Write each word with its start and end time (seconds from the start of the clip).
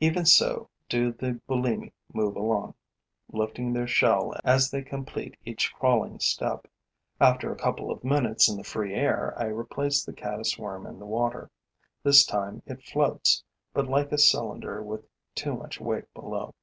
Even 0.00 0.24
so 0.24 0.70
do 0.88 1.12
the 1.12 1.38
Bulimi 1.46 1.92
move 2.14 2.34
along, 2.34 2.74
lifting 3.30 3.74
their 3.74 3.86
shell 3.86 4.34
as 4.42 4.70
they 4.70 4.80
complete 4.80 5.36
each 5.44 5.70
crawling 5.74 6.18
step. 6.18 6.66
After 7.20 7.52
a 7.52 7.58
couple 7.58 7.90
of 7.90 8.02
minutes 8.02 8.48
in 8.50 8.56
the 8.56 8.64
free 8.64 8.94
air, 8.94 9.34
I 9.36 9.48
replace 9.48 10.02
the 10.02 10.14
caddis 10.14 10.56
worm 10.58 10.86
in 10.86 10.98
the 10.98 11.04
water. 11.04 11.50
This 12.02 12.24
time, 12.24 12.62
it 12.64 12.84
floats, 12.86 13.44
but 13.74 13.86
like 13.86 14.10
a 14.12 14.16
cylinder 14.16 14.82
with 14.82 15.04
too 15.34 15.54
much 15.54 15.78
weight 15.78 16.10
below. 16.14 16.54